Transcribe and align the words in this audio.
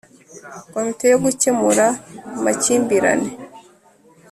Komite 0.73 1.05
yo 1.11 1.17
gukemura 1.23 1.85
amakimbirane 2.37 3.29